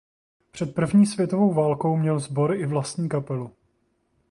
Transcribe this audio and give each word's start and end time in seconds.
Před 0.51 0.75
první 0.75 1.05
světovou 1.05 1.53
válkou 1.53 1.97
měl 1.97 2.19
Sbor 2.19 2.53
i 2.55 2.65
vlastní 2.65 3.09
kapelu. 3.09 3.55